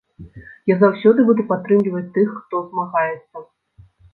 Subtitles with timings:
[0.71, 3.37] Я заўсёды буду падтрымліваць тых, хто змагаецца.